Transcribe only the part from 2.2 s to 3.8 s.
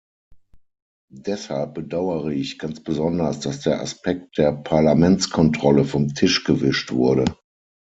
ich ganz besonders, dass